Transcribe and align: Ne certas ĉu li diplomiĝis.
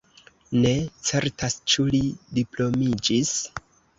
Ne 0.61 0.71
certas 1.09 1.57
ĉu 1.73 1.85
li 1.95 2.01
diplomiĝis. 2.39 3.37